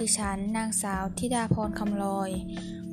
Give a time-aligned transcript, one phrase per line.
[0.00, 2.30] ดิฉันนางสาวธิดาพรคำลอย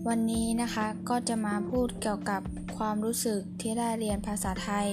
[0.08, 2.42] วันนี้นะคะก็จะมาพูดเกี่ยวกับ
[2.78, 4.88] ความรู้สึกที่ได้เรียนภาษาไทย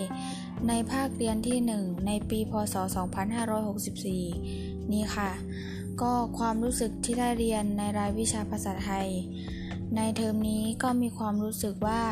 [0.69, 2.75] ในภาคเรียนที่ 1 ในปีพศ
[3.99, 5.31] 2564 นี่ค่ะ
[6.03, 9.09] ก็ความรู้สึกที่ได้เรียนในรายวิชาภาษาไทย
[9.97, 12.03] ในเทอมนี้ก็มีความรู้สึกว่า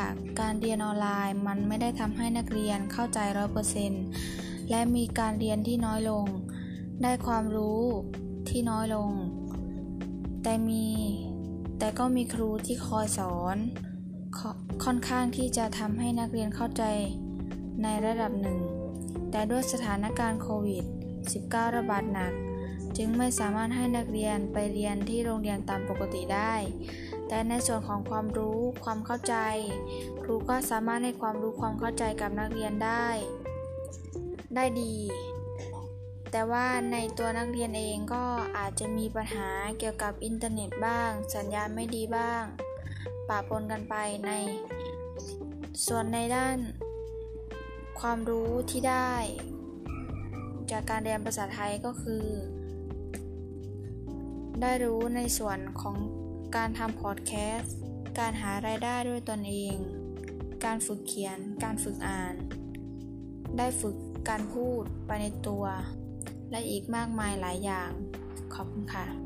[0.41, 4.05] การเรียนออนไลน์มันไม่ได้ทำให้นักเรียนเข้าใจร้อยเปอร์เซ็นต์
[4.71, 6.25] และมีการเรียนที่น้อยลง
[7.03, 7.83] ได้ความรู้
[8.49, 9.11] ที่น้อยลง
[10.49, 10.87] แต่มี
[11.79, 13.57] แต่ก็มีครูที่คอยสอน
[14.39, 14.41] ค
[14.85, 16.85] ค่อนข้างที่จะทำให้นักเรียนเข้าใจ
[17.83, 18.61] ในระดับหนึ่ง
[19.31, 20.85] แต่ด้วยสถานการณ์โควิด
[21.31, 22.33] -19 ระบาดหนัก
[22.97, 26.55] จึงไม่สามารถให้นักเรียนไปเรียนที่โรงเรียนตามปกติได้
[27.29, 29.35] แต่ในส่วนของความรู้ความเข้าใจ
[30.23, 33.07] ครูก็สามารถให้ความรู้ความเข้าใจกับนักเรียนได้
[34.55, 34.95] ได้ดี
[36.39, 38.25] แต่ว่าในตัวนักเรียนเองก็
[38.57, 42.43] อาจจะมีปัญหาเกี่ยวกับอินเทอร์เน็ตบ้าง สัญญาณไม่ดีบ้าง
[43.29, 43.95] ปะปนกันไป
[44.27, 44.31] ใน
[45.87, 46.59] ส่วนในด้าน
[48.01, 49.13] ความรู้ที่ได้
[50.71, 52.25] จากการเรียนภาษาไทยก็คือ
[54.61, 55.97] ได้รู้ในส่วนของ
[56.57, 57.77] การทำพอดแคสต์
[58.19, 59.77] การหารายได้ด้วยตนเอง
[60.65, 62.35] การฝึกเขียน การฝึกอ่าน
[63.59, 63.97] ได้ฝึก
[64.29, 65.67] การพูดไปในตัว
[66.51, 67.91] และอีกมากมายหลายอย่าง
[68.55, 69.26] ขอบคุณค่ะ